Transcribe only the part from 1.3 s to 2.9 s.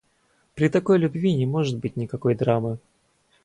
не может быть никакой драмы.